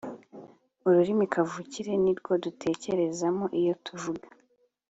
[0.87, 4.27] Ururimi kavukire ni rwo dutekerezamo iyo tuvuga